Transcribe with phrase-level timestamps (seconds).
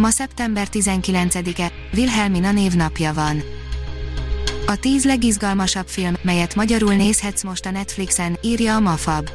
[0.00, 3.42] Ma szeptember 19-e, Wilhelmina névnapja van.
[4.66, 9.30] A 10 legizgalmasabb film, melyet magyarul nézhetsz most a Netflixen, írja a Mafab.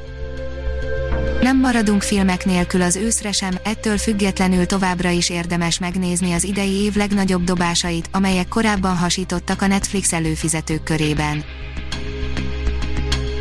[1.42, 6.74] Nem maradunk filmek nélkül az őszre sem, ettől függetlenül továbbra is érdemes megnézni az idei
[6.74, 11.44] év legnagyobb dobásait, amelyek korábban hasítottak a Netflix előfizetők körében.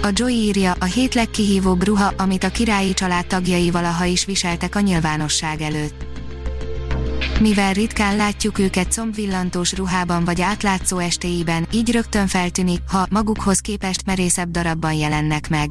[0.02, 4.74] A Joy írja, a hét legkihívóbb ruha, amit a királyi család tagjai valaha is viseltek
[4.74, 6.03] a nyilvánosság előtt
[7.44, 14.06] mivel ritkán látjuk őket combvillantós ruhában vagy átlátszó estéiben, így rögtön feltűnik, ha magukhoz képest
[14.06, 15.70] merészebb darabban jelennek meg.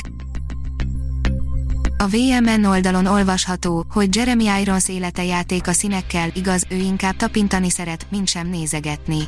[1.97, 7.69] A VMN oldalon olvasható, hogy Jeremy Irons élete játék a színekkel, igaz, ő inkább tapintani
[7.69, 9.27] szeret, mint sem nézegetni.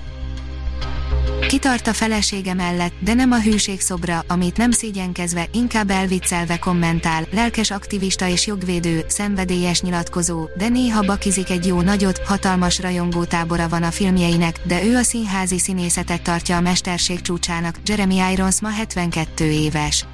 [1.47, 7.25] Kitart a felesége mellett, de nem a hűség szobra, amit nem szégyenkezve, inkább elviccelve kommentál,
[7.31, 13.67] lelkes aktivista és jogvédő, szenvedélyes nyilatkozó, de néha bakizik egy jó nagyot, hatalmas rajongó tábora
[13.67, 18.69] van a filmjeinek, de ő a színházi színészetet tartja a mesterség csúcsának, Jeremy Irons ma
[18.69, 20.05] 72 éves.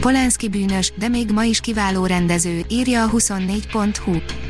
[0.00, 4.41] Polanski bűnös, de még ma is kiváló rendező, írja a 24.hu.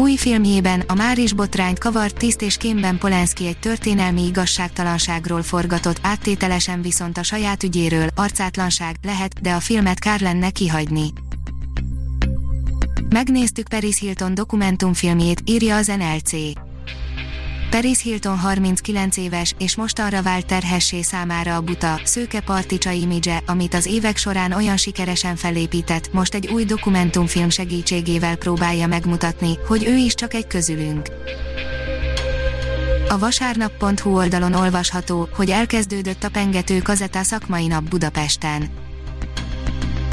[0.00, 6.82] Új filmjében a Máris botrányt kavart tiszt és kémben Polenszki egy történelmi igazságtalanságról forgatott, áttételesen
[6.82, 11.12] viszont a saját ügyéről, arcátlanság, lehet, de a filmet kár lenne kihagyni.
[13.08, 16.32] Megnéztük Paris Hilton dokumentumfilmjét, írja az NLC.
[17.70, 23.42] Paris Hilton 39 éves, és most arra vált terhessé számára a buta, szőke particsa imidzse,
[23.46, 29.84] amit az évek során olyan sikeresen felépített, most egy új dokumentumfilm segítségével próbálja megmutatni, hogy
[29.86, 31.08] ő is csak egy közülünk.
[33.08, 38.68] A vasárnap.hu oldalon olvasható, hogy elkezdődött a pengető kazetá szakmai nap Budapesten.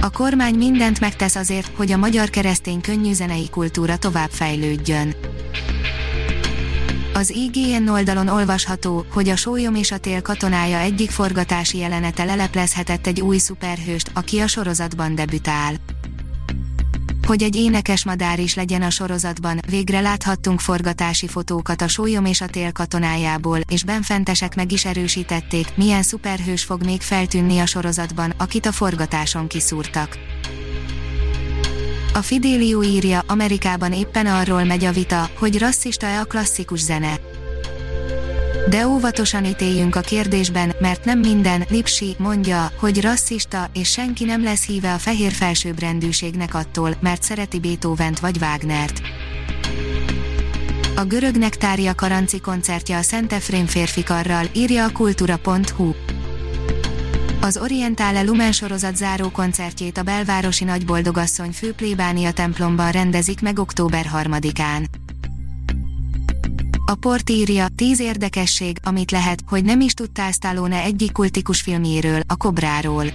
[0.02, 5.16] A kormány mindent megtesz azért, hogy a magyar keresztény könnyű zenei kultúra tovább fejlődjön.
[7.18, 13.08] Az IGN oldalon olvasható, hogy a Sólyom és a Tél katonája egyik forgatási jelenete leleplezhetett
[13.08, 15.76] egy új szuperhőst, aki a sorozatban debütál.
[17.28, 22.42] Hogy egy énekes madár is legyen a sorozatban, végre láthattunk forgatási fotókat a Sólyom és
[22.42, 28.34] a Tél katonájából, és benfentesek meg is erősítették, milyen szuperhős fog még feltűnni a sorozatban,
[28.38, 30.18] akit a forgatáson kiszúrtak.
[32.18, 37.20] A Fidelio írja, Amerikában éppen arról megy a vita, hogy rasszista-e a klasszikus zene.
[38.70, 44.44] De óvatosan ítéljünk a kérdésben, mert nem minden Lipsi mondja, hogy rasszista, és senki nem
[44.44, 49.02] lesz híve a fehér felsőbbrendűségnek attól, mert szereti Beethovent vagy Wagnert.
[50.96, 55.94] A görög nektária karanci koncertje a Szent Efrén férfikarral, írja a kultúra.hu.
[57.42, 64.86] Az Orientale Lumen sorozat záró koncertjét a belvárosi nagyboldogasszony főplébánia templomban rendezik meg október 3-án.
[66.86, 72.22] A port írja, 10 érdekesség, amit lehet, hogy nem is tudtál Stallone egyik kultikus filmjéről,
[72.28, 73.06] a Kobráról.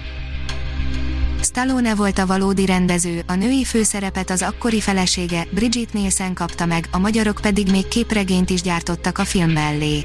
[1.42, 6.88] Stallone volt a valódi rendező, a női főszerepet az akkori felesége, Bridget Nielsen kapta meg,
[6.90, 10.04] a magyarok pedig még képregényt is gyártottak a film mellé.